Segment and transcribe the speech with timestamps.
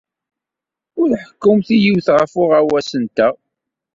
[1.01, 3.33] Ur ḥekkumt i yiwen ɣef uɣawas-nteɣ.